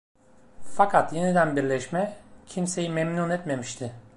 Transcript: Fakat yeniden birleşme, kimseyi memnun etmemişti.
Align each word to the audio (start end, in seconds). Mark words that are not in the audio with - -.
Fakat 0.71 1.13
yeniden 1.13 1.55
birleşme, 1.55 2.17
kimseyi 2.45 2.89
memnun 2.89 3.29
etmemişti. 3.29 3.93